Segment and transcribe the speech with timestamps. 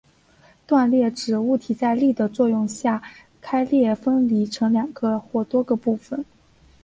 [0.65, 3.03] 断裂指物体在力的作用下
[3.39, 6.25] 开裂分离成两个或多个部分。